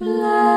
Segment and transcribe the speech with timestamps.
[0.00, 0.49] 来。